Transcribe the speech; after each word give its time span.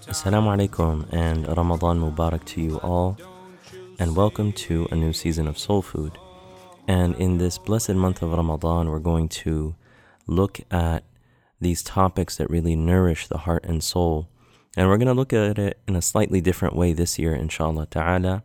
Assalamu 0.00 0.68
alaikum 0.68 1.12
and 1.12 1.46
Ramadan 1.56 2.00
Mubarak 2.00 2.44
to 2.46 2.60
you 2.60 2.78
all, 2.78 3.18
and 3.98 4.16
welcome 4.16 4.52
to 4.52 4.88
a 4.90 4.94
new 4.94 5.12
season 5.12 5.46
of 5.46 5.58
Soul 5.58 5.82
Food. 5.82 6.18
And 6.88 7.14
in 7.16 7.38
this 7.38 7.58
blessed 7.58 7.94
month 7.94 8.22
of 8.22 8.32
Ramadan, 8.32 8.90
we're 8.90 8.98
going 8.98 9.28
to 9.28 9.74
look 10.26 10.60
at 10.70 11.04
these 11.60 11.82
topics 11.82 12.36
that 12.36 12.50
really 12.50 12.76
nourish 12.76 13.26
the 13.28 13.38
heart 13.38 13.64
and 13.64 13.82
soul. 13.82 14.28
And 14.76 14.88
we're 14.88 14.98
going 14.98 15.08
to 15.08 15.14
look 15.14 15.32
at 15.32 15.58
it 15.58 15.78
in 15.86 15.96
a 15.96 16.02
slightly 16.02 16.40
different 16.40 16.74
way 16.74 16.92
this 16.92 17.18
year, 17.18 17.34
inshallah 17.34 17.86
ta'ala. 17.86 18.42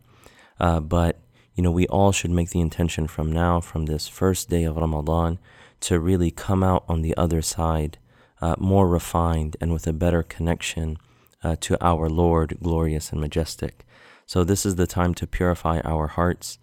Uh, 0.60 0.80
but, 0.80 1.18
you 1.54 1.62
know, 1.62 1.70
we 1.70 1.86
all 1.88 2.12
should 2.12 2.30
make 2.30 2.50
the 2.50 2.60
intention 2.60 3.06
from 3.06 3.32
now, 3.32 3.60
from 3.60 3.86
this 3.86 4.08
first 4.08 4.48
day 4.48 4.64
of 4.64 4.76
Ramadan, 4.76 5.38
to 5.80 5.98
really 5.98 6.30
come 6.30 6.62
out 6.62 6.84
on 6.88 7.02
the 7.02 7.16
other 7.16 7.42
side 7.42 7.98
uh, 8.40 8.54
more 8.58 8.88
refined 8.88 9.56
and 9.60 9.72
with 9.72 9.86
a 9.86 9.92
better 9.92 10.22
connection 10.22 10.98
uh, 11.42 11.56
to 11.60 11.82
our 11.84 12.08
Lord, 12.08 12.58
glorious 12.62 13.10
and 13.12 13.20
majestic. 13.20 13.86
So, 14.26 14.44
this 14.44 14.66
is 14.66 14.76
the 14.76 14.86
time 14.86 15.14
to 15.14 15.26
purify 15.26 15.80
our 15.84 16.08
hearts 16.08 16.58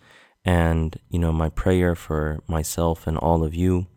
and, 0.46 1.00
you 1.10 1.18
know, 1.18 1.32
my 1.32 1.50
prayer 1.50 1.96
for 1.96 2.44
myself 2.48 3.08
and 3.08 3.18
all 3.18 3.44
of 3.44 3.56
you 3.56 3.88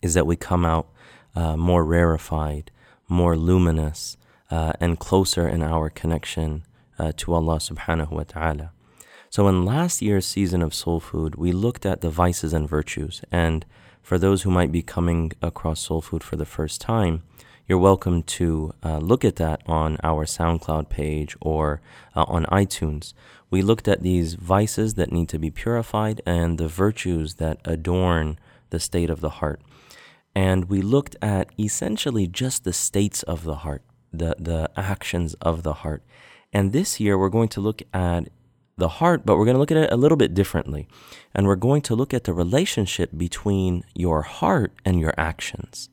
is 0.00 0.14
that 0.14 0.26
we 0.26 0.34
come 0.36 0.64
out 0.64 0.88
uh, 1.36 1.56
more 1.56 1.84
rarefied, 1.84 2.70
more 3.08 3.36
luminous, 3.36 4.16
uh, 4.50 4.72
and 4.80 4.98
closer 4.98 5.46
in 5.46 5.62
our 5.62 5.90
connection 5.90 6.64
uh, 6.98 7.12
to 7.18 7.34
Allah 7.34 7.56
subhanahu 7.56 8.10
wa 8.10 8.24
ta'ala. 8.24 8.72
So, 9.28 9.46
in 9.46 9.66
last 9.66 10.00
year's 10.00 10.26
season 10.26 10.62
of 10.62 10.72
Soul 10.72 11.00
Food, 11.00 11.34
we 11.34 11.52
looked 11.52 11.84
at 11.84 12.00
the 12.00 12.08
vices 12.08 12.54
and 12.54 12.66
virtues. 12.66 13.20
And 13.30 13.66
for 14.00 14.18
those 14.18 14.42
who 14.42 14.50
might 14.50 14.72
be 14.72 14.80
coming 14.80 15.32
across 15.42 15.80
Soul 15.80 16.00
Food 16.00 16.24
for 16.24 16.36
the 16.36 16.46
first 16.46 16.80
time, 16.80 17.22
you're 17.68 17.78
welcome 17.78 18.22
to 18.22 18.72
uh, 18.82 18.96
look 18.96 19.26
at 19.26 19.36
that 19.36 19.60
on 19.66 19.98
our 20.02 20.24
SoundCloud 20.24 20.88
page 20.88 21.36
or 21.38 21.82
uh, 22.16 22.24
on 22.26 22.46
iTunes. 22.46 23.12
We 23.50 23.60
looked 23.60 23.86
at 23.86 24.02
these 24.02 24.34
vices 24.34 24.94
that 24.94 25.12
need 25.12 25.28
to 25.28 25.38
be 25.38 25.50
purified 25.50 26.22
and 26.24 26.56
the 26.56 26.66
virtues 26.66 27.34
that 27.34 27.60
adorn 27.66 28.38
the 28.70 28.80
state 28.80 29.10
of 29.10 29.20
the 29.20 29.28
heart. 29.40 29.60
And 30.34 30.70
we 30.70 30.80
looked 30.80 31.16
at 31.20 31.50
essentially 31.60 32.26
just 32.26 32.64
the 32.64 32.72
states 32.72 33.22
of 33.24 33.44
the 33.44 33.56
heart, 33.56 33.82
the, 34.14 34.34
the 34.38 34.70
actions 34.74 35.34
of 35.34 35.62
the 35.62 35.74
heart. 35.74 36.02
And 36.54 36.72
this 36.72 36.98
year 36.98 37.18
we're 37.18 37.28
going 37.28 37.50
to 37.50 37.60
look 37.60 37.82
at 37.92 38.30
the 38.78 38.88
heart, 38.88 39.26
but 39.26 39.36
we're 39.36 39.44
going 39.44 39.56
to 39.56 39.60
look 39.60 39.72
at 39.72 39.76
it 39.76 39.92
a 39.92 39.96
little 39.96 40.16
bit 40.16 40.32
differently. 40.32 40.88
And 41.34 41.46
we're 41.46 41.56
going 41.56 41.82
to 41.82 41.94
look 41.94 42.14
at 42.14 42.24
the 42.24 42.32
relationship 42.32 43.10
between 43.14 43.84
your 43.94 44.22
heart 44.22 44.72
and 44.86 44.98
your 44.98 45.12
actions 45.18 45.90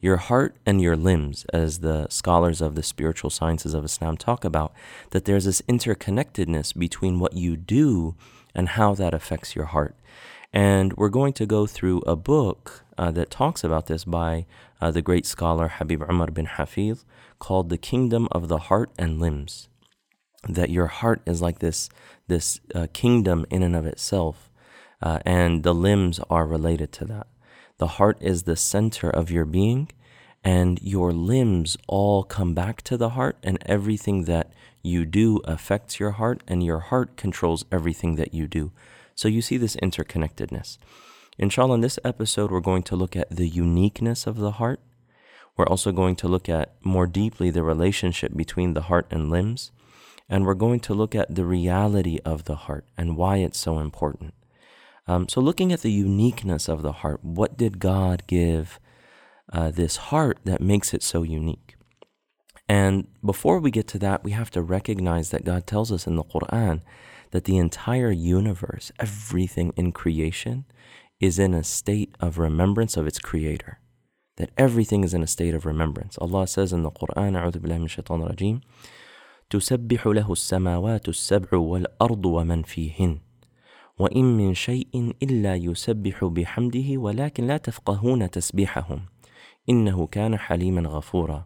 your 0.00 0.18
heart 0.18 0.56
and 0.66 0.80
your 0.80 0.96
limbs, 0.96 1.44
as 1.52 1.80
the 1.80 2.06
scholars 2.10 2.60
of 2.60 2.74
the 2.74 2.82
spiritual 2.82 3.30
sciences 3.30 3.74
of 3.74 3.84
Islam 3.84 4.16
talk 4.16 4.44
about, 4.44 4.72
that 5.10 5.24
there's 5.24 5.46
this 5.46 5.62
interconnectedness 5.62 6.76
between 6.76 7.18
what 7.18 7.32
you 7.32 7.56
do 7.56 8.14
and 8.54 8.70
how 8.70 8.94
that 8.94 9.14
affects 9.14 9.56
your 9.56 9.66
heart. 9.66 9.96
And 10.52 10.92
we're 10.94 11.08
going 11.08 11.32
to 11.34 11.46
go 11.46 11.66
through 11.66 12.00
a 12.00 12.16
book 12.16 12.84
uh, 12.96 13.10
that 13.12 13.30
talks 13.30 13.64
about 13.64 13.86
this 13.86 14.04
by 14.04 14.46
uh, 14.80 14.90
the 14.90 15.02
great 15.02 15.26
scholar 15.26 15.68
Habib 15.68 16.02
Umar 16.02 16.30
bin 16.30 16.46
Hafiz 16.46 17.04
called 17.38 17.68
The 17.68 17.78
Kingdom 17.78 18.28
of 18.32 18.48
the 18.48 18.58
Heart 18.58 18.90
and 18.98 19.20
Limbs. 19.20 19.68
That 20.48 20.70
your 20.70 20.86
heart 20.86 21.20
is 21.26 21.42
like 21.42 21.58
this, 21.58 21.88
this 22.28 22.60
uh, 22.74 22.86
kingdom 22.92 23.44
in 23.50 23.62
and 23.62 23.74
of 23.74 23.84
itself, 23.84 24.50
uh, 25.02 25.18
and 25.26 25.62
the 25.62 25.74
limbs 25.74 26.20
are 26.30 26.46
related 26.46 26.92
to 26.92 27.04
that. 27.06 27.26
The 27.78 27.86
heart 27.98 28.18
is 28.20 28.42
the 28.42 28.56
center 28.56 29.10
of 29.10 29.30
your 29.30 29.44
being, 29.44 29.90
and 30.42 30.80
your 30.80 31.12
limbs 31.12 31.76
all 31.86 32.22
come 32.22 32.54
back 32.54 32.82
to 32.82 32.96
the 32.96 33.10
heart, 33.10 33.36
and 33.42 33.58
everything 33.66 34.24
that 34.24 34.52
you 34.82 35.04
do 35.04 35.38
affects 35.44 36.00
your 36.00 36.12
heart, 36.12 36.42
and 36.46 36.62
your 36.62 36.78
heart 36.78 37.16
controls 37.16 37.64
everything 37.70 38.14
that 38.16 38.32
you 38.32 38.46
do. 38.46 38.72
So 39.14 39.28
you 39.28 39.42
see 39.42 39.56
this 39.56 39.76
interconnectedness. 39.76 40.78
Inshallah, 41.38 41.74
in 41.74 41.80
this 41.82 41.98
episode, 42.02 42.50
we're 42.50 42.60
going 42.60 42.84
to 42.84 42.96
look 42.96 43.14
at 43.14 43.28
the 43.30 43.48
uniqueness 43.48 44.26
of 44.26 44.36
the 44.36 44.52
heart. 44.52 44.80
We're 45.56 45.66
also 45.66 45.92
going 45.92 46.16
to 46.16 46.28
look 46.28 46.48
at 46.48 46.74
more 46.82 47.06
deeply 47.06 47.50
the 47.50 47.62
relationship 47.62 48.34
between 48.36 48.74
the 48.74 48.82
heart 48.82 49.06
and 49.10 49.30
limbs. 49.30 49.70
And 50.28 50.44
we're 50.44 50.54
going 50.54 50.80
to 50.80 50.94
look 50.94 51.14
at 51.14 51.34
the 51.34 51.44
reality 51.44 52.18
of 52.24 52.44
the 52.44 52.56
heart 52.56 52.84
and 52.96 53.16
why 53.16 53.36
it's 53.38 53.58
so 53.58 53.78
important. 53.78 54.34
Um, 55.07 55.27
so, 55.27 55.41
looking 55.41 55.71
at 55.71 55.81
the 55.81 55.91
uniqueness 55.91 56.69
of 56.69 56.81
the 56.81 56.91
heart, 56.91 57.23
what 57.23 57.57
did 57.57 57.79
God 57.79 58.23
give 58.27 58.79
uh, 59.51 59.71
this 59.71 59.97
heart 59.97 60.39
that 60.45 60.61
makes 60.61 60.93
it 60.93 61.03
so 61.03 61.23
unique? 61.23 61.75
And 62.69 63.07
before 63.25 63.59
we 63.59 63.71
get 63.71 63.87
to 63.89 63.99
that, 63.99 64.23
we 64.23 64.31
have 64.31 64.51
to 64.51 64.61
recognize 64.61 65.31
that 65.31 65.43
God 65.43 65.67
tells 65.67 65.91
us 65.91 66.07
in 66.07 66.15
the 66.15 66.23
Quran 66.23 66.81
that 67.31 67.45
the 67.45 67.57
entire 67.57 68.11
universe, 68.11 68.91
everything 68.99 69.73
in 69.75 69.91
creation, 69.91 70.65
is 71.19 71.37
in 71.37 71.53
a 71.53 71.63
state 71.63 72.15
of 72.19 72.37
remembrance 72.37 72.95
of 72.95 73.07
its 73.07 73.19
creator. 73.19 73.79
That 74.37 74.51
everything 74.57 75.03
is 75.03 75.13
in 75.13 75.23
a 75.23 75.27
state 75.27 75.53
of 75.53 75.65
remembrance. 75.65 76.17
Allah 76.17 76.47
says 76.47 76.71
in 76.71 76.83
the 76.83 76.91
Quran, 76.91 77.35
أعوذ 77.35 77.59
بالله 77.59 77.77
من 77.77 77.85
الشيطان 77.85 78.21
الرجيم, 78.21 78.61
تسبح 79.49 80.07
له 80.07 80.31
السماوات 80.31 81.09
السبع 81.09 81.57
والأرض 81.57 82.25
ومن 82.25 82.63
فيهن 82.63 83.19
وإن 83.99 84.37
من 84.37 84.53
شيء 84.53 85.13
إلا 85.23 85.55
يسبح 85.55 86.25
بحمده 86.25 86.97
ولكن 86.97 87.47
لا 87.47 87.57
تفقهون 87.57 88.31
تسبيحهم 88.31 89.01
إنه 89.69 90.07
كان 90.07 90.37
حليما 90.37 90.89
غفورا 90.89 91.45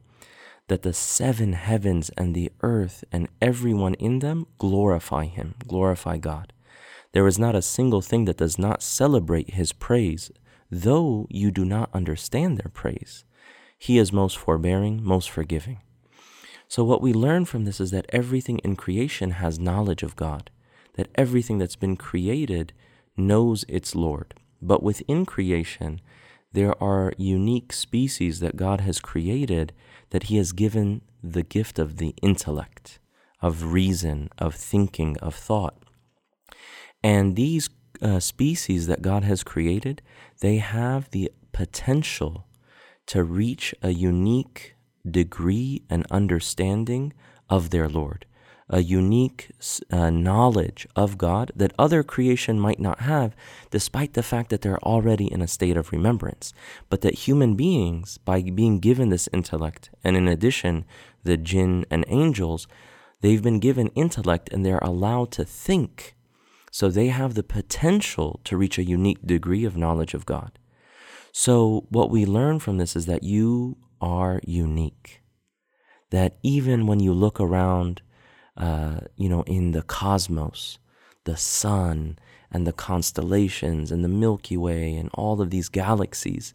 that 0.67 0.81
the 0.81 0.93
seven 0.93 1.53
heavens 1.53 2.09
and 2.17 2.33
the 2.33 2.51
earth 2.61 3.03
and 3.11 3.27
everyone 3.41 3.93
in 3.95 4.19
them 4.19 4.47
glorify 4.57 5.25
him, 5.25 5.53
glorify 5.67 6.17
God. 6.17 6.53
There 7.13 7.27
is 7.27 7.37
not 7.37 7.55
a 7.55 7.61
single 7.61 8.01
thing 8.01 8.25
that 8.25 8.37
does 8.37 8.57
not 8.57 8.81
celebrate 8.81 9.53
his 9.53 9.71
praise, 9.71 10.31
though 10.71 11.27
you 11.29 11.51
do 11.51 11.65
not 11.65 11.89
understand 11.93 12.57
their 12.57 12.71
praise. 12.73 13.25
He 13.77 13.97
is 13.97 14.11
most 14.11 14.37
forbearing, 14.37 15.03
most 15.03 15.29
forgiving. 15.29 15.81
So, 16.67 16.83
what 16.83 17.01
we 17.01 17.13
learn 17.13 17.45
from 17.45 17.65
this 17.65 17.79
is 17.79 17.91
that 17.91 18.07
everything 18.09 18.57
in 18.59 18.75
creation 18.75 19.31
has 19.31 19.59
knowledge 19.59 20.01
of 20.01 20.15
God 20.15 20.49
that 21.00 21.08
everything 21.14 21.56
that's 21.56 21.76
been 21.76 21.96
created 21.96 22.74
knows 23.16 23.64
its 23.68 23.94
Lord. 23.94 24.34
But 24.60 24.82
within 24.82 25.24
creation, 25.24 26.02
there 26.52 26.74
are 26.82 27.14
unique 27.16 27.72
species 27.72 28.40
that 28.40 28.54
God 28.54 28.82
has 28.82 29.00
created 29.00 29.72
that 30.10 30.24
He 30.24 30.36
has 30.36 30.52
given 30.52 31.00
the 31.22 31.42
gift 31.42 31.78
of 31.78 31.96
the 31.96 32.14
intellect, 32.20 32.98
of 33.40 33.72
reason, 33.72 34.28
of 34.36 34.54
thinking, 34.54 35.16
of 35.20 35.34
thought. 35.34 35.78
And 37.02 37.34
these 37.34 37.70
uh, 38.02 38.20
species 38.20 38.86
that 38.86 39.00
God 39.00 39.24
has 39.24 39.42
created, 39.42 40.02
they 40.42 40.56
have 40.56 41.10
the 41.12 41.32
potential 41.52 42.46
to 43.06 43.24
reach 43.24 43.74
a 43.80 43.92
unique 43.92 44.74
degree 45.10 45.82
and 45.88 46.06
understanding 46.10 47.14
of 47.48 47.70
their 47.70 47.88
Lord 47.88 48.26
a 48.70 48.82
unique 48.82 49.50
uh, 49.90 50.10
knowledge 50.10 50.86
of 50.94 51.18
God 51.18 51.50
that 51.56 51.72
other 51.78 52.02
creation 52.02 52.58
might 52.58 52.78
not 52.78 53.00
have, 53.00 53.34
despite 53.70 54.14
the 54.14 54.22
fact 54.22 54.50
that 54.50 54.62
they're 54.62 54.82
already 54.84 55.30
in 55.30 55.42
a 55.42 55.48
state 55.48 55.76
of 55.76 55.92
remembrance. 55.92 56.54
But 56.88 57.00
that 57.02 57.26
human 57.26 57.56
beings, 57.56 58.18
by 58.18 58.42
being 58.42 58.78
given 58.78 59.10
this 59.10 59.28
intellect, 59.32 59.90
and 60.04 60.16
in 60.16 60.28
addition, 60.28 60.84
the 61.24 61.36
jinn 61.36 61.84
and 61.90 62.04
angels, 62.08 62.68
they've 63.20 63.42
been 63.42 63.58
given 63.58 63.88
intellect 63.88 64.48
and 64.52 64.64
they're 64.64 64.78
allowed 64.78 65.32
to 65.32 65.44
think. 65.44 66.14
So 66.70 66.88
they 66.88 67.08
have 67.08 67.34
the 67.34 67.42
potential 67.42 68.40
to 68.44 68.56
reach 68.56 68.78
a 68.78 68.84
unique 68.84 69.26
degree 69.26 69.64
of 69.64 69.76
knowledge 69.76 70.14
of 70.14 70.26
God. 70.26 70.58
So, 71.32 71.86
what 71.90 72.10
we 72.10 72.26
learn 72.26 72.58
from 72.58 72.78
this 72.78 72.96
is 72.96 73.06
that 73.06 73.22
you 73.22 73.76
are 74.00 74.40
unique. 74.44 75.22
That 76.10 76.38
even 76.42 76.86
when 76.88 76.98
you 76.98 77.12
look 77.12 77.40
around 77.40 78.02
uh, 78.59 79.01
you 79.15 79.29
know, 79.29 79.43
in 79.43 79.71
the 79.71 79.81
cosmos, 79.81 80.79
the 81.25 81.37
sun 81.37 82.17
and 82.51 82.65
the 82.65 82.73
constellations 82.73 83.91
and 83.91 84.03
the 84.03 84.09
Milky 84.09 84.57
Way 84.57 84.95
and 84.95 85.09
all 85.13 85.41
of 85.41 85.49
these 85.49 85.69
galaxies, 85.69 86.53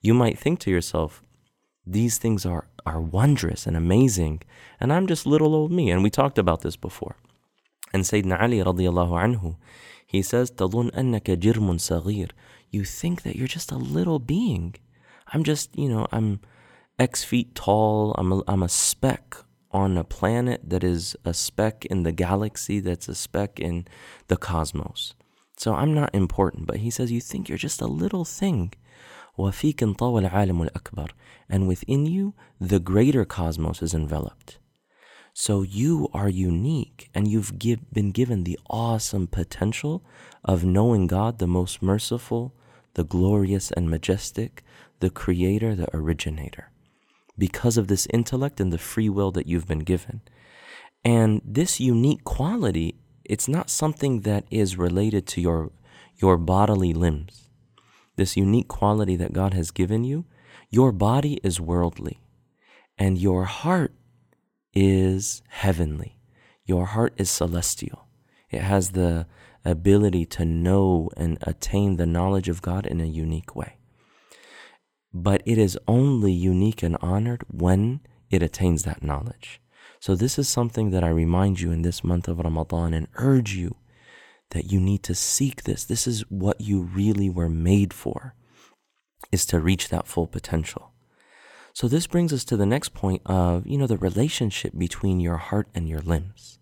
you 0.00 0.14
might 0.14 0.38
think 0.38 0.60
to 0.60 0.70
yourself, 0.70 1.22
These 1.86 2.18
things 2.18 2.46
are, 2.46 2.68
are 2.86 3.00
wondrous 3.00 3.66
and 3.66 3.76
amazing. 3.76 4.42
And 4.78 4.92
I'm 4.92 5.06
just 5.06 5.26
little 5.26 5.54
old 5.54 5.72
me. 5.72 5.90
And 5.90 6.02
we 6.02 6.10
talked 6.10 6.38
about 6.38 6.60
this 6.60 6.76
before. 6.76 7.16
And 7.92 8.04
Sayyidina 8.04 8.40
Ali 8.40 8.58
radiallahu 8.58 9.14
anhu, 9.26 9.56
he 10.06 10.22
says, 10.22 10.50
تَظُنْ 10.52 10.92
أَنَّكَ 10.92 11.36
جِرْمٌ 11.38 11.68
صَغِيرٌ 11.90 12.30
You 12.70 12.84
think 12.84 13.22
that 13.22 13.36
you're 13.36 13.48
just 13.48 13.72
a 13.72 13.76
little 13.76 14.18
being. 14.18 14.76
I'm 15.32 15.42
just, 15.42 15.76
you 15.76 15.88
know, 15.88 16.06
I'm 16.12 16.40
X 16.98 17.24
feet 17.24 17.54
tall. 17.54 18.14
I'm 18.18 18.32
a, 18.32 18.42
I'm 18.46 18.62
a 18.62 18.68
speck 18.68 19.36
on 19.74 19.96
a 19.96 20.04
planet 20.04 20.60
that 20.68 20.82
is 20.82 21.16
a 21.24 21.32
speck 21.32 21.84
in 21.86 22.02
the 22.02 22.12
galaxy, 22.12 22.80
that's 22.80 23.08
a 23.08 23.14
speck 23.14 23.60
in 23.60 23.86
the 24.28 24.36
cosmos. 24.36 25.14
So 25.56 25.74
I'm 25.74 25.94
not 25.94 26.14
important. 26.14 26.66
But 26.66 26.78
he 26.78 26.90
says, 26.90 27.12
You 27.12 27.20
think 27.20 27.48
you're 27.48 27.58
just 27.58 27.80
a 27.80 27.86
little 27.86 28.24
thing. 28.24 28.72
وفيك 29.38 29.82
انطوى 29.82 30.26
العالم 30.26 30.62
الأكبر 30.62 31.10
and 31.48 31.66
within 31.66 32.04
you 32.06 32.34
the 32.60 32.80
greater 32.80 33.24
cosmos 33.24 33.82
is 33.82 33.94
enveloped. 33.94 34.58
So 35.32 35.62
you 35.62 36.08
are 36.12 36.28
unique 36.28 37.08
and 37.14 37.28
you've 37.28 37.58
give, 37.58 37.90
been 37.92 38.10
given 38.10 38.44
the 38.44 38.58
awesome 38.68 39.26
potential 39.26 40.04
of 40.44 40.64
knowing 40.64 41.06
God, 41.06 41.38
the 41.38 41.46
most 41.46 41.82
merciful, 41.82 42.54
the 42.94 43.04
glorious 43.04 43.70
and 43.70 43.88
majestic, 43.88 44.64
the 44.98 45.10
creator, 45.10 45.74
the 45.74 45.88
originator, 45.94 46.70
because 47.37 47.77
of 47.77 47.87
this 47.87 48.07
intellect 48.11 48.59
and 48.59 48.71
the 48.71 48.77
free 48.77 49.09
will 49.09 49.31
that 49.31 49.47
you've 49.47 49.67
been 49.67 49.79
given. 49.79 50.21
And 51.03 51.41
this 51.43 51.79
unique 51.79 52.23
quality, 52.23 52.95
it's 53.23 53.47
not 53.47 53.69
something 53.69 54.21
that 54.21 54.45
is 54.49 54.77
related 54.77 55.27
to 55.27 55.41
your, 55.41 55.71
your 56.17 56.37
bodily 56.37 56.93
limbs 56.93 57.45
this 58.15 58.37
unique 58.37 58.67
quality 58.67 59.15
that 59.15 59.33
God 59.33 59.53
has 59.53 59.71
given 59.71 60.03
you, 60.03 60.25
your 60.69 60.91
body 60.91 61.39
is 61.43 61.59
worldly 61.59 62.21
and 62.97 63.17
your 63.17 63.45
heart 63.45 63.93
is 64.73 65.41
heavenly. 65.49 66.17
Your 66.65 66.85
heart 66.85 67.13
is 67.17 67.29
celestial. 67.29 68.07
It 68.49 68.61
has 68.61 68.91
the 68.91 69.27
ability 69.63 70.25
to 70.25 70.45
know 70.45 71.09
and 71.15 71.37
attain 71.41 71.97
the 71.97 72.05
knowledge 72.05 72.49
of 72.49 72.61
God 72.61 72.85
in 72.85 72.99
a 72.99 73.05
unique 73.05 73.55
way. 73.55 73.77
But 75.17 75.41
it 75.45 75.57
is 75.57 75.79
only 75.87 76.33
unique 76.33 76.83
and 76.83 76.97
honored 77.01 77.45
when 77.49 78.01
it 78.29 78.43
attains 78.43 78.83
that 78.83 79.01
knowledge. 79.01 79.61
So, 80.01 80.13
this 80.13 80.37
is 80.37 80.49
something 80.49 80.89
that 80.91 81.05
I 81.05 81.09
remind 81.09 81.61
you 81.61 81.71
in 81.71 81.83
this 81.83 82.03
month 82.03 82.27
of 82.27 82.39
Ramadan 82.39 82.93
and 82.93 83.07
urge 83.15 83.53
you 83.53 83.77
that 84.49 84.73
you 84.73 84.79
need 84.81 85.03
to 85.03 85.15
seek 85.15 85.63
this. 85.63 85.85
This 85.85 86.05
is 86.05 86.29
what 86.29 86.59
you 86.59 86.81
really 86.81 87.29
were 87.29 87.47
made 87.47 87.93
for, 87.93 88.35
is 89.31 89.45
to 89.45 89.61
reach 89.61 89.87
that 89.87 90.05
full 90.05 90.27
potential. 90.27 90.91
So 91.71 91.87
this 91.87 92.07
brings 92.07 92.33
us 92.33 92.43
to 92.45 92.57
the 92.57 92.65
next 92.65 92.93
point 92.93 93.21
of, 93.25 93.65
you 93.65 93.77
know, 93.77 93.87
the 93.87 93.97
relationship 93.97 94.73
between 94.77 95.21
your 95.21 95.37
heart 95.37 95.69
and 95.73 95.87
your 95.87 96.01
limbs. 96.01 96.59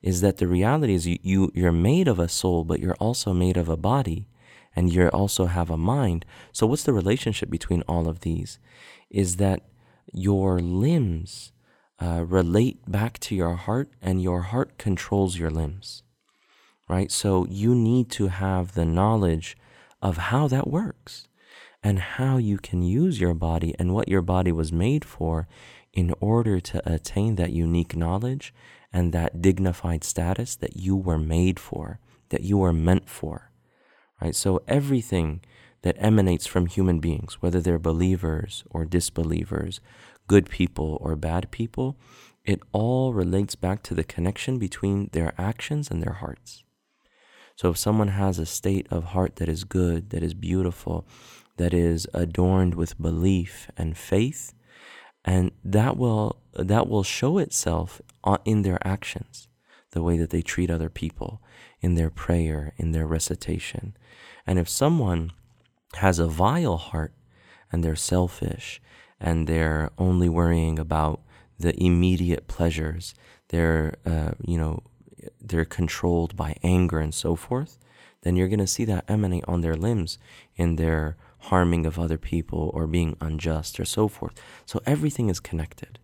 Is 0.00 0.22
that 0.22 0.38
the 0.38 0.46
reality 0.46 0.94
is 0.94 1.06
you, 1.06 1.18
you 1.22 1.52
you're 1.54 1.70
made 1.70 2.08
of 2.08 2.18
a 2.18 2.28
soul, 2.28 2.64
but 2.64 2.80
you're 2.80 2.96
also 2.98 3.34
made 3.34 3.58
of 3.58 3.68
a 3.68 3.76
body 3.76 4.26
and 4.76 4.92
you 4.92 5.08
also 5.08 5.46
have 5.46 5.70
a 5.70 5.76
mind. 5.76 6.24
So 6.52 6.66
what's 6.66 6.84
the 6.84 6.92
relationship 6.92 7.50
between 7.50 7.82
all 7.82 8.08
of 8.08 8.20
these? 8.20 8.58
Is 9.10 9.36
that 9.36 9.62
your 10.12 10.60
limbs 10.60 11.52
uh, 12.00 12.24
relate 12.26 12.90
back 12.90 13.18
to 13.20 13.34
your 13.34 13.54
heart 13.54 13.90
and 14.02 14.22
your 14.22 14.42
heart 14.42 14.78
controls 14.78 15.38
your 15.38 15.50
limbs 15.50 16.02
right? 16.88 17.10
So 17.10 17.46
you 17.48 17.74
need 17.74 18.10
to 18.12 18.28
have 18.28 18.74
the 18.74 18.84
knowledge 18.84 19.56
of 20.02 20.16
how 20.16 20.48
that 20.48 20.68
works 20.68 21.28
and 21.82 21.98
how 21.98 22.36
you 22.36 22.58
can 22.58 22.82
use 22.82 23.20
your 23.20 23.34
body 23.34 23.74
and 23.78 23.94
what 23.94 24.08
your 24.08 24.22
body 24.22 24.52
was 24.52 24.72
made 24.72 25.04
for 25.04 25.46
in 25.92 26.12
order 26.20 26.60
to 26.60 26.92
attain 26.92 27.36
that 27.36 27.52
unique 27.52 27.94
knowledge 27.96 28.52
and 28.92 29.12
that 29.12 29.40
dignified 29.40 30.04
status 30.04 30.56
that 30.56 30.76
you 30.76 30.96
were 30.96 31.18
made 31.18 31.58
for, 31.58 32.00
that 32.30 32.42
you 32.42 32.58
were 32.58 32.72
meant 32.72 33.08
for, 33.08 33.50
right? 34.24 34.34
So 34.34 34.62
everything 34.66 35.42
that 35.82 35.96
emanates 35.98 36.46
from 36.46 36.66
human 36.66 36.98
beings, 36.98 37.42
whether 37.42 37.60
they're 37.60 37.78
believers 37.78 38.64
or 38.70 38.86
disbelievers, 38.86 39.80
good 40.26 40.48
people 40.48 40.96
or 41.02 41.14
bad 41.14 41.50
people, 41.50 41.98
it 42.44 42.60
all 42.72 43.12
relates 43.12 43.54
back 43.54 43.82
to 43.82 43.94
the 43.94 44.04
connection 44.04 44.58
between 44.58 45.10
their 45.12 45.34
actions 45.36 45.90
and 45.90 46.02
their 46.02 46.14
hearts. 46.14 46.64
So 47.56 47.68
if 47.70 47.76
someone 47.76 48.08
has 48.08 48.38
a 48.38 48.46
state 48.46 48.86
of 48.90 49.04
heart 49.04 49.36
that 49.36 49.48
is 49.48 49.64
good, 49.64 50.10
that 50.10 50.22
is 50.22 50.34
beautiful, 50.34 51.06
that 51.58 51.74
is 51.74 52.06
adorned 52.14 52.74
with 52.74 53.00
belief 53.00 53.70
and 53.76 53.96
faith, 53.96 54.54
and 55.24 55.52
that 55.62 55.96
will 55.96 56.40
that 56.54 56.88
will 56.88 57.02
show 57.02 57.38
itself 57.38 58.00
uh, 58.24 58.38
in 58.44 58.62
their 58.62 58.78
actions, 58.86 59.48
the 59.94 60.02
way 60.02 60.18
that 60.18 60.30
they 60.30 60.42
treat 60.42 60.70
other 60.70 60.90
people, 60.90 61.40
in 61.80 61.94
their 61.94 62.10
prayer, 62.10 62.72
in 62.76 62.92
their 62.92 63.06
recitation. 63.06 63.96
And 64.46 64.58
if 64.58 64.68
someone 64.68 65.32
has 65.94 66.18
a 66.18 66.26
vile 66.26 66.76
heart 66.76 67.12
and 67.70 67.82
they're 67.82 67.96
selfish 67.96 68.80
and 69.20 69.46
they're 69.46 69.90
only 69.98 70.28
worrying 70.28 70.78
about 70.78 71.20
the 71.58 71.74
immediate 71.82 72.46
pleasures, 72.48 73.14
they're 73.48 73.94
uh, 74.04 74.32
you 74.44 74.58
know 74.58 74.82
they're 75.40 75.64
controlled 75.64 76.36
by 76.36 76.56
anger 76.62 76.98
and 76.98 77.14
so 77.14 77.36
forth, 77.36 77.78
then 78.22 78.36
you're 78.36 78.48
going 78.48 78.58
to 78.58 78.66
see 78.66 78.84
that 78.84 79.04
emanate 79.08 79.44
on 79.46 79.60
their 79.60 79.76
limbs 79.76 80.18
in 80.56 80.76
their 80.76 81.16
harming 81.50 81.86
of 81.86 81.98
other 81.98 82.18
people 82.18 82.70
or 82.74 82.86
being 82.86 83.16
unjust 83.20 83.78
or 83.78 83.84
so 83.84 84.08
forth. 84.08 84.34
So 84.66 84.80
everything 84.86 85.28
is 85.28 85.40
connected. 85.40 85.98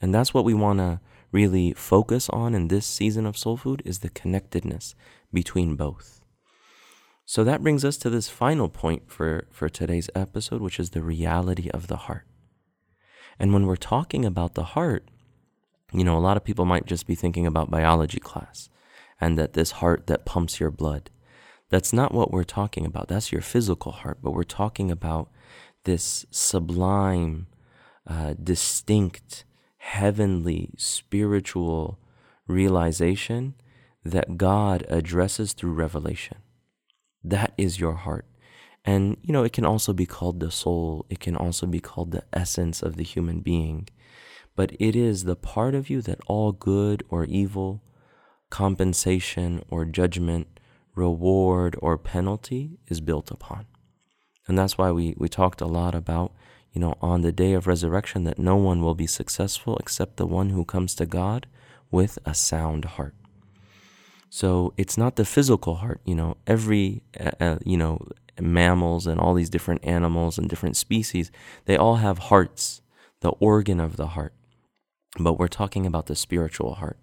And 0.00 0.14
that's 0.14 0.34
what 0.34 0.44
we 0.44 0.54
want 0.54 0.78
to 0.80 1.00
really 1.32 1.72
focus 1.72 2.28
on 2.28 2.54
in 2.54 2.68
this 2.68 2.86
season 2.86 3.26
of 3.26 3.36
soul 3.36 3.56
food 3.56 3.82
is 3.84 3.98
the 4.00 4.10
connectedness 4.10 4.94
between 5.32 5.74
both. 5.74 6.20
So 7.24 7.42
that 7.44 7.62
brings 7.62 7.84
us 7.84 7.96
to 7.98 8.10
this 8.10 8.28
final 8.28 8.68
point 8.68 9.10
for, 9.10 9.46
for 9.50 9.68
today's 9.68 10.10
episode, 10.14 10.60
which 10.60 10.78
is 10.78 10.90
the 10.90 11.02
reality 11.02 11.70
of 11.70 11.86
the 11.86 11.96
heart. 11.96 12.26
And 13.38 13.52
when 13.52 13.66
we're 13.66 13.76
talking 13.76 14.24
about 14.24 14.54
the 14.54 14.64
heart, 14.64 15.08
you 15.92 16.04
know, 16.04 16.16
a 16.16 16.20
lot 16.20 16.36
of 16.36 16.44
people 16.44 16.64
might 16.64 16.86
just 16.86 17.06
be 17.06 17.14
thinking 17.14 17.46
about 17.46 17.70
biology 17.70 18.20
class 18.20 18.68
and 19.20 19.38
that 19.38 19.54
this 19.54 19.72
heart 19.72 20.06
that 20.08 20.26
pumps 20.26 20.60
your 20.60 20.70
blood. 20.70 21.10
That's 21.70 21.92
not 21.92 22.12
what 22.12 22.30
we're 22.30 22.44
talking 22.44 22.84
about. 22.84 23.08
That's 23.08 23.32
your 23.32 23.40
physical 23.40 23.92
heart, 23.92 24.18
but 24.22 24.32
we're 24.32 24.42
talking 24.42 24.90
about 24.90 25.30
this 25.84 26.26
sublime, 26.30 27.46
uh, 28.06 28.34
distinct, 28.42 29.44
heavenly, 29.82 30.70
spiritual 30.76 31.98
realization 32.46 33.54
that 34.04 34.36
God 34.36 34.84
addresses 34.88 35.52
through 35.52 35.72
revelation. 35.72 36.38
That 37.22 37.52
is 37.56 37.78
your 37.78 37.94
heart. 37.94 38.26
And, 38.84 39.16
you 39.22 39.32
know, 39.32 39.44
it 39.44 39.52
can 39.52 39.64
also 39.64 39.92
be 39.92 40.06
called 40.06 40.40
the 40.40 40.50
soul, 40.50 41.06
it 41.08 41.20
can 41.20 41.36
also 41.36 41.66
be 41.66 41.78
called 41.78 42.10
the 42.10 42.24
essence 42.32 42.82
of 42.82 42.96
the 42.96 43.04
human 43.04 43.40
being 43.40 43.88
but 44.54 44.72
it 44.78 44.94
is 44.94 45.24
the 45.24 45.36
part 45.36 45.74
of 45.74 45.88
you 45.88 46.02
that 46.02 46.20
all 46.26 46.52
good 46.52 47.02
or 47.08 47.24
evil, 47.24 47.82
compensation 48.50 49.62
or 49.68 49.84
judgment, 49.84 50.60
reward 50.94 51.74
or 51.80 51.96
penalty 51.96 52.78
is 52.88 53.00
built 53.00 53.30
upon. 53.30 53.66
And 54.46 54.58
that's 54.58 54.76
why 54.76 54.90
we, 54.90 55.14
we 55.16 55.28
talked 55.28 55.60
a 55.60 55.66
lot 55.66 55.94
about, 55.94 56.32
you 56.72 56.80
know, 56.80 56.96
on 57.00 57.22
the 57.22 57.32
day 57.32 57.52
of 57.52 57.66
resurrection 57.66 58.24
that 58.24 58.38
no 58.38 58.56
one 58.56 58.82
will 58.82 58.94
be 58.94 59.06
successful 59.06 59.76
except 59.78 60.16
the 60.16 60.26
one 60.26 60.50
who 60.50 60.64
comes 60.64 60.94
to 60.94 61.06
God 61.06 61.46
with 61.90 62.18
a 62.24 62.34
sound 62.34 62.84
heart. 62.84 63.14
So 64.30 64.72
it's 64.76 64.96
not 64.96 65.16
the 65.16 65.26
physical 65.26 65.76
heart, 65.76 66.00
you 66.04 66.14
know, 66.14 66.36
every, 66.46 67.02
uh, 67.20 67.32
uh 67.38 67.58
you 67.64 67.76
know, 67.76 68.06
mammals 68.40 69.06
and 69.06 69.20
all 69.20 69.34
these 69.34 69.50
different 69.50 69.84
animals 69.84 70.38
and 70.38 70.48
different 70.48 70.76
species, 70.76 71.30
they 71.66 71.76
all 71.76 71.96
have 71.96 72.18
hearts, 72.18 72.80
the 73.20 73.30
organ 73.30 73.78
of 73.78 73.96
the 73.96 74.08
heart 74.08 74.32
but 75.18 75.34
we're 75.34 75.48
talking 75.48 75.86
about 75.86 76.06
the 76.06 76.16
spiritual 76.16 76.74
heart. 76.74 76.98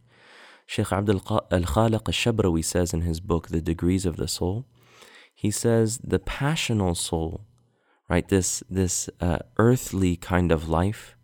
Sheikh 0.65 0.91
Abdul 0.91 1.21
Al 1.29 1.61
Khaliq 1.61 1.93
al 1.93 2.13
Shabrawi 2.13 2.63
says 2.63 2.93
in 2.93 3.01
his 3.01 3.19
book, 3.19 3.49
The 3.49 3.61
Degrees 3.61 4.05
of 4.05 4.17
the 4.17 4.27
Soul, 4.27 4.65
he 5.33 5.51
says 5.51 5.99
the 6.03 6.19
passional 6.19 6.95
soul, 6.95 7.45
right, 8.09 8.27
this, 8.27 8.63
this 8.69 9.09
uh, 9.21 9.39
earthly 9.57 10.15
kind 10.15 10.51
of 10.51 10.67
life, 10.67 11.15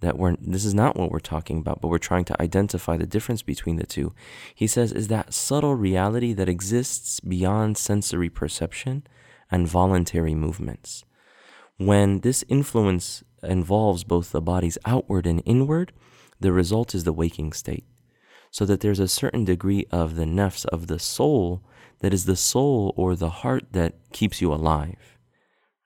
that 0.00 0.18
we're, 0.18 0.36
this 0.38 0.64
is 0.64 0.74
not 0.74 0.96
what 0.96 1.10
we're 1.10 1.18
talking 1.18 1.58
about, 1.58 1.80
but 1.80 1.88
we're 1.88 1.98
trying 1.98 2.26
to 2.26 2.42
identify 2.42 2.96
the 2.96 3.06
difference 3.06 3.42
between 3.42 3.76
the 3.76 3.86
two. 3.86 4.12
He 4.54 4.66
says, 4.66 4.92
is 4.92 5.08
that 5.08 5.32
subtle 5.32 5.74
reality 5.74 6.34
that 6.34 6.48
exists 6.48 7.20
beyond 7.20 7.78
sensory 7.78 8.28
perception 8.28 9.06
and 9.50 9.66
voluntary 9.66 10.34
movements. 10.34 11.04
When 11.78 12.20
this 12.20 12.44
influence 12.48 13.24
involves 13.42 14.04
both 14.04 14.30
the 14.30 14.42
body's 14.42 14.78
outward 14.84 15.26
and 15.26 15.42
inward, 15.46 15.92
the 16.38 16.52
result 16.52 16.94
is 16.94 17.04
the 17.04 17.12
waking 17.12 17.52
state. 17.52 17.84
So 18.50 18.64
that 18.66 18.80
there's 18.80 19.00
a 19.00 19.08
certain 19.08 19.44
degree 19.44 19.86
of 19.90 20.16
the 20.16 20.24
nafs, 20.24 20.66
of 20.66 20.86
the 20.86 20.98
soul, 20.98 21.62
that 22.00 22.14
is 22.14 22.26
the 22.26 22.36
soul 22.36 22.92
or 22.96 23.16
the 23.16 23.30
heart 23.30 23.72
that 23.72 23.94
keeps 24.12 24.40
you 24.40 24.52
alive. 24.52 25.13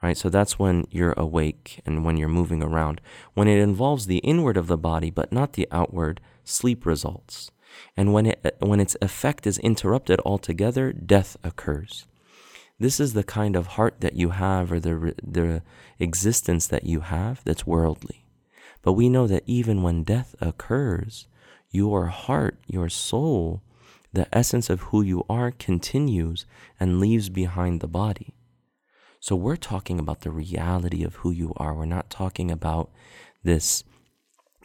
Right? 0.02 0.16
So 0.16 0.28
that's 0.28 0.58
when 0.58 0.86
you're 0.90 1.14
awake 1.16 1.80
and 1.84 2.04
when 2.04 2.16
you're 2.16 2.28
moving 2.28 2.62
around. 2.62 3.00
When 3.34 3.48
it 3.48 3.58
involves 3.58 4.06
the 4.06 4.18
inward 4.18 4.56
of 4.56 4.66
the 4.66 4.78
body 4.78 5.10
but 5.10 5.32
not 5.32 5.54
the 5.54 5.68
outward, 5.70 6.20
sleep 6.44 6.86
results. 6.86 7.50
And 7.96 8.12
when 8.12 8.26
it 8.26 8.56
when 8.60 8.80
its 8.80 8.96
effect 9.02 9.46
is 9.46 9.58
interrupted 9.58 10.20
altogether, 10.24 10.92
death 10.92 11.36
occurs. 11.44 12.06
This 12.80 13.00
is 13.00 13.12
the 13.12 13.24
kind 13.24 13.56
of 13.56 13.68
heart 13.78 14.00
that 14.00 14.14
you 14.14 14.30
have 14.30 14.72
or 14.72 14.80
the 14.80 15.14
the 15.22 15.62
existence 15.98 16.66
that 16.68 16.84
you 16.84 17.00
have 17.00 17.42
that's 17.44 17.66
worldly. 17.66 18.24
But 18.82 18.92
we 18.92 19.08
know 19.08 19.26
that 19.26 19.42
even 19.46 19.82
when 19.82 20.04
death 20.04 20.34
occurs, 20.40 21.26
your 21.70 22.06
heart, 22.06 22.58
your 22.66 22.88
soul, 22.88 23.62
the 24.12 24.28
essence 24.32 24.70
of 24.70 24.80
who 24.80 25.02
you 25.02 25.24
are 25.28 25.50
continues 25.50 26.46
and 26.80 27.00
leaves 27.00 27.28
behind 27.28 27.80
the 27.80 27.88
body. 27.88 28.34
So 29.20 29.34
we're 29.34 29.56
talking 29.56 29.98
about 29.98 30.20
the 30.20 30.30
reality 30.30 31.02
of 31.02 31.16
who 31.16 31.30
you 31.30 31.52
are. 31.56 31.74
We're 31.74 31.84
not 31.86 32.10
talking 32.10 32.50
about 32.50 32.90
this, 33.42 33.82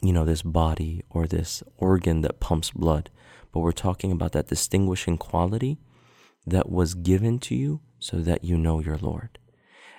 you 0.01 0.13
know, 0.13 0.25
this 0.25 0.41
body 0.41 1.03
or 1.09 1.27
this 1.27 1.63
organ 1.77 2.21
that 2.21 2.39
pumps 2.39 2.71
blood, 2.71 3.09
but 3.51 3.61
we're 3.61 3.71
talking 3.71 4.11
about 4.11 4.33
that 4.33 4.47
distinguishing 4.47 5.17
quality 5.17 5.77
that 6.45 6.69
was 6.69 6.93
given 6.93 7.39
to 7.39 7.55
you 7.55 7.81
so 7.99 8.17
that 8.17 8.43
you 8.43 8.57
know 8.57 8.79
your 8.79 8.97
Lord. 8.97 9.39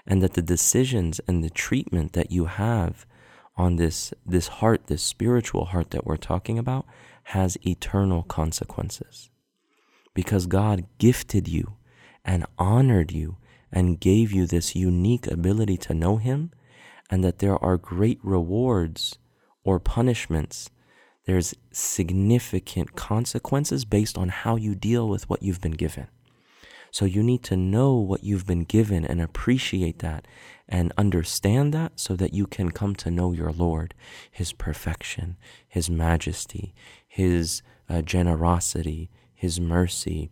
And 0.06 0.22
that 0.22 0.34
the 0.34 0.42
decisions 0.42 1.20
and 1.26 1.42
the 1.42 1.50
treatment 1.50 2.12
that 2.12 2.30
you 2.30 2.44
have 2.44 3.06
on 3.56 3.76
this 3.76 4.12
this 4.26 4.48
heart, 4.48 4.88
this 4.88 5.02
spiritual 5.02 5.66
heart 5.66 5.90
that 5.92 6.04
we're 6.04 6.16
talking 6.16 6.58
about 6.58 6.84
has 7.28 7.56
eternal 7.66 8.22
consequences. 8.22 9.30
Because 10.12 10.46
God 10.46 10.84
gifted 10.98 11.48
you 11.48 11.76
and 12.24 12.44
honored 12.58 13.12
you 13.12 13.38
and 13.74 14.00
gave 14.00 14.30
you 14.30 14.46
this 14.46 14.76
unique 14.76 15.26
ability 15.26 15.76
to 15.76 15.92
know 15.92 16.16
Him, 16.16 16.52
and 17.10 17.24
that 17.24 17.40
there 17.40 17.62
are 17.62 17.76
great 17.76 18.20
rewards 18.22 19.18
or 19.64 19.80
punishments. 19.80 20.70
There's 21.26 21.54
significant 21.72 22.94
consequences 22.94 23.84
based 23.84 24.16
on 24.16 24.28
how 24.28 24.56
you 24.56 24.74
deal 24.74 25.08
with 25.08 25.28
what 25.28 25.42
you've 25.42 25.60
been 25.60 25.72
given. 25.72 26.06
So 26.92 27.04
you 27.04 27.24
need 27.24 27.42
to 27.44 27.56
know 27.56 27.94
what 27.94 28.22
you've 28.22 28.46
been 28.46 28.62
given 28.62 29.04
and 29.04 29.20
appreciate 29.20 29.98
that 29.98 30.28
and 30.68 30.92
understand 30.96 31.74
that 31.74 31.98
so 31.98 32.14
that 32.14 32.32
you 32.32 32.46
can 32.46 32.70
come 32.70 32.94
to 32.96 33.10
know 33.10 33.32
your 33.32 33.50
Lord, 33.50 33.94
His 34.30 34.52
perfection, 34.52 35.36
His 35.66 35.90
majesty, 35.90 36.72
His 37.08 37.62
uh, 37.88 38.02
generosity, 38.02 39.10
His 39.34 39.58
mercy, 39.58 40.30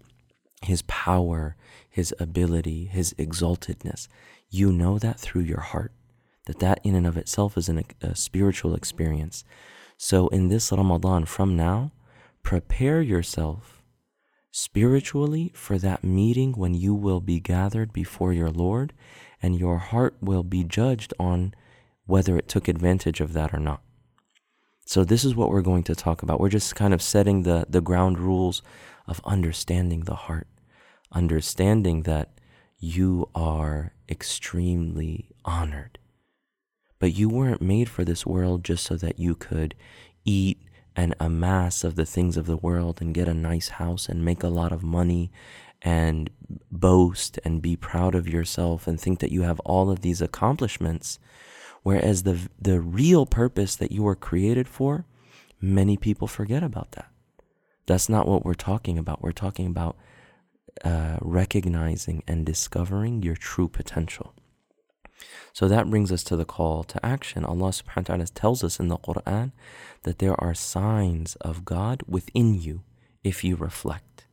His 0.64 0.83
power, 0.83 1.57
His 1.88 2.14
ability, 2.19 2.87
His 2.87 3.14
exaltedness. 3.14 4.09
You 4.50 4.73
know 4.73 4.99
that 4.99 5.19
through 5.19 5.42
your 5.42 5.61
heart, 5.61 5.92
that 6.47 6.59
that 6.61 6.81
in 6.85 6.95
and 6.95 7.07
of 7.07 7.16
itself 7.16 7.57
is 7.57 7.69
an, 7.69 7.85
a 8.00 8.14
spiritual 8.14 8.75
experience. 8.75 9.45
So 9.97 10.28
in 10.28 10.49
this 10.49 10.73
Ramadan 10.73 11.25
from 11.25 11.57
now, 11.57 11.92
prepare 12.42 13.00
yourself 13.00 13.83
spiritually 14.50 15.50
for 15.54 15.78
that 15.78 16.04
meeting 16.04 16.52
when 16.52 16.75
you 16.75 16.95
will 16.95 17.21
be 17.21 17.40
gathered 17.40 17.92
before 17.92 18.33
your 18.33 18.50
Lord 18.50 18.92
and 19.40 19.59
your 19.59 19.78
heart 19.78 20.14
will 20.21 20.42
be 20.42 20.62
judged 20.62 21.14
on 21.19 21.54
whether 22.04 22.37
it 22.37 22.49
took 22.49 22.69
advantage 22.69 23.21
of 23.21 23.33
that 23.33 23.54
or 23.54 23.59
not. 23.59 23.81
So 24.85 25.04
this 25.04 25.25
is 25.25 25.35
what 25.35 25.49
we're 25.49 25.62
going 25.62 25.85
to 25.85 25.95
talk 25.95 26.23
about. 26.23 26.40
We're 26.40 26.49
just 26.49 26.76
kind 26.76 26.92
of 26.92 27.00
setting 27.00 27.45
the, 27.45 27.66
the 27.69 27.81
ground 27.81 28.19
rules 28.19 28.62
of 29.06 29.21
understanding 29.25 30.00
the 30.00 30.14
heart, 30.14 30.49
understanding 31.12 32.02
that 32.02 32.30
you 32.78 33.28
are 33.35 33.94
extremely 34.09 35.30
honored. 35.44 35.99
But 36.99 37.14
you 37.14 37.28
weren't 37.28 37.62
made 37.62 37.88
for 37.88 38.04
this 38.04 38.26
world 38.26 38.64
just 38.64 38.85
so 38.85 38.97
that 38.97 39.18
you 39.18 39.35
could 39.35 39.75
eat 40.25 40.59
and 40.94 41.14
amass 41.18 41.85
of 41.85 41.97
the 41.97 42.06
things 42.06 42.37
of 42.37 42.47
the 42.47 42.56
world 42.56 43.00
and 43.00 43.14
get 43.14 43.28
a 43.28 43.35
nice 43.35 43.71
house 43.71 44.09
and 44.09 44.25
make 44.25 44.42
a 44.42 44.49
lot 44.49 44.73
of 44.73 44.82
money 44.82 45.30
and 45.80 46.30
boast 46.71 47.38
and 47.44 47.62
be 47.62 47.76
proud 47.76 48.14
of 48.14 48.28
yourself 48.28 48.87
and 48.87 49.00
think 49.00 49.18
that 49.21 49.32
you 49.32 49.42
have 49.42 49.61
all 49.61 49.90
of 49.90 50.00
these 50.00 50.21
accomplishments 50.21 51.18
whereas 51.82 52.23
the 52.23 52.49
the 52.61 52.80
real 52.80 53.26
purpose 53.26 53.75
that 53.75 53.90
you 53.90 54.02
were 54.02 54.14
created 54.14 54.68
for 54.68 55.04
many 55.61 55.97
people 55.97 56.28
forget 56.28 56.62
about 56.62 56.92
that 56.92 57.11
that's 57.87 58.09
not 58.09 58.29
what 58.29 58.45
we're 58.45 58.55
talking 58.55 58.99
about 58.99 59.23
we're 59.23 59.33
talking 59.33 59.67
about 59.67 59.97
uh, 60.85 61.19
recognizing 61.21 62.23
and 62.27 62.47
discovering 62.47 63.23
your 63.23 63.37
true 63.37 63.69
potential 63.69 64.35
so 65.53 65.69
that 65.69 65.91
brings 65.91 66.11
us 66.11 66.25
to 66.25 66.37
the 66.37 66.45
call 66.45 66.83
to 66.85 67.05
action. 67.05 67.45
Allah 67.45 67.71
subhanahu 67.71 67.97
wa 67.97 68.03
ta'ala 68.03 68.27
tells 68.27 68.65
us 68.65 68.81
in 68.81 68.89
the 68.89 68.97
Quran 68.97 69.53
that 70.05 70.19
there 70.19 70.39
are 70.41 70.55
signs 70.55 71.37
of 71.37 71.65
God 71.65 72.03
within 72.07 72.55
you 72.55 72.83
if 73.23 73.45
you 73.45 73.57
reflect. 73.57 74.27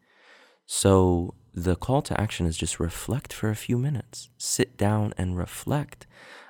So 0.65 1.35
the 1.53 1.75
call 1.75 2.01
to 2.03 2.19
action 2.19 2.45
is 2.45 2.57
just 2.57 2.79
reflect 2.79 3.33
for 3.33 3.49
a 3.49 3.55
few 3.55 3.77
minutes. 3.77 4.29
Sit 4.37 4.77
down 4.77 5.13
and 5.17 5.37
reflect 5.37 6.07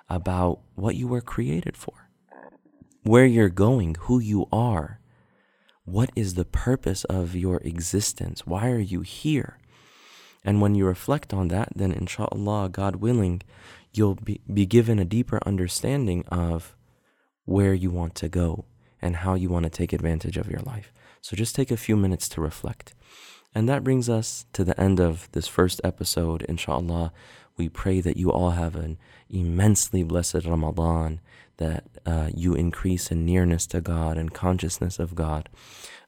about 0.09 0.59
what 0.75 0.95
you 0.95 1.07
were 1.07 1.21
created 1.21 1.77
for, 1.77 2.09
where 3.03 3.25
you're 3.25 3.49
going, 3.49 3.95
who 4.01 4.19
you 4.19 4.47
are. 4.51 4.99
What 5.89 6.11
is 6.15 6.35
the 6.35 6.45
purpose 6.45 7.03
of 7.05 7.35
your 7.35 7.57
existence? 7.61 8.45
Why 8.45 8.69
are 8.69 8.79
you 8.79 9.01
here? 9.01 9.57
And 10.45 10.61
when 10.61 10.75
you 10.75 10.85
reflect 10.85 11.33
on 11.33 11.47
that, 11.47 11.69
then 11.75 11.91
inshallah, 11.91 12.69
God 12.69 12.97
willing, 12.97 13.41
you'll 13.91 14.13
be, 14.13 14.39
be 14.53 14.67
given 14.67 14.99
a 14.99 15.05
deeper 15.05 15.39
understanding 15.47 16.25
of 16.27 16.75
where 17.45 17.73
you 17.73 17.89
want 17.89 18.13
to 18.15 18.29
go 18.29 18.65
and 19.01 19.15
how 19.15 19.33
you 19.33 19.49
want 19.49 19.63
to 19.63 19.69
take 19.71 19.91
advantage 19.91 20.37
of 20.37 20.47
your 20.51 20.61
life. 20.61 20.93
So 21.21 21.35
just 21.35 21.55
take 21.55 21.71
a 21.71 21.77
few 21.77 21.97
minutes 21.97 22.29
to 22.29 22.41
reflect. 22.41 22.93
And 23.55 23.67
that 23.67 23.83
brings 23.83 24.09
us 24.09 24.45
to 24.53 24.63
the 24.63 24.79
end 24.79 24.99
of 24.99 25.27
this 25.31 25.47
first 25.47 25.81
episode. 25.83 26.43
Inshallah, 26.43 27.11
we 27.57 27.67
pray 27.67 27.99
that 28.01 28.15
you 28.15 28.31
all 28.31 28.51
have 28.51 28.75
an 28.75 28.99
immensely 29.27 30.03
blessed 30.03 30.45
Ramadan, 30.45 31.19
that 31.59 31.83
uh, 32.05 32.29
you 32.35 32.55
increase 32.55 33.11
in 33.11 33.25
nearness 33.25 33.67
to 33.67 33.79
God 33.79 34.17
and 34.17 34.33
consciousness 34.33 34.97
of 34.99 35.15
God. 35.15 35.47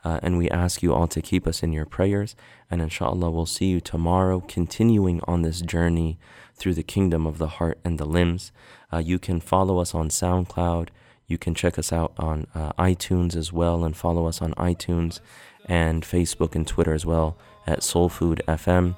Uh, 0.04 0.20
and 0.24 0.38
we 0.38 0.50
ask 0.50 0.82
you 0.82 0.94
all 0.94 1.08
to 1.08 1.22
keep 1.22 1.46
us 1.46 1.62
in 1.62 1.72
your 1.72 1.86
prayers. 1.86 2.36
And 2.72 2.82
inshallah, 2.82 3.30
we'll 3.30 3.46
see 3.46 3.68
you 3.68 3.80
tomorrow, 3.80 4.40
continuing 4.40 5.22
on 5.28 5.44
this 5.44 5.62
journey 5.62 6.18
through 6.56 6.74
the 6.74 6.84
kingdom 6.84 7.28
of 7.28 7.38
the 7.38 7.48
heart 7.60 7.80
and 7.84 8.00
the 8.00 8.06
limbs. 8.06 8.52
Uh, 8.92 8.98
you 8.98 9.20
can 9.20 9.40
follow 9.40 9.80
us 9.80 9.94
on 9.94 10.10
SoundCloud. 10.10 10.90
You 11.28 11.38
can 11.38 11.54
check 11.54 11.78
us 11.78 11.94
out 11.94 12.14
on 12.18 12.48
uh, 12.56 12.74
iTunes 12.74 13.36
as 13.36 13.54
well 13.54 13.84
and 13.84 13.96
follow 13.96 14.26
us 14.26 14.42
on 14.42 14.54
iTunes 14.56 15.20
and 15.66 16.04
Facebook 16.04 16.56
and 16.56 16.68
Twitter 16.68 16.94
as 16.94 17.06
well 17.06 17.38
at 17.68 17.84
Soul 17.84 18.10
Food 18.10 18.42
FM. 18.48 18.96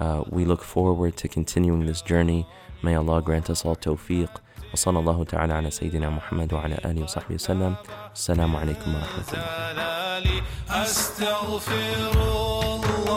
Uh, 0.00 0.24
we 0.28 0.44
look 0.44 0.62
forward 0.62 1.16
to 1.18 1.28
continuing 1.28 1.86
this 1.86 2.02
journey. 2.02 2.46
May 2.82 2.94
Allah 2.94 3.22
grant 3.22 3.50
us 3.50 3.64
all 3.64 3.76
tawfiq. 3.76 4.28
وصلى 4.76 4.98
الله 4.98 5.24
تعالى 5.24 5.52
على 5.52 5.70
سيدنا 5.70 6.10
محمد 6.10 6.52
وعلى 6.52 6.76
آله 6.84 7.02
وصحبه 7.08 7.34
وسلم. 7.34 7.76
السلام 8.12 8.56
عليكم 8.56 8.94
ورحمة 8.94 9.28
الله. 9.32 10.24
أستغفر 10.84 11.96
الله. 12.12 13.15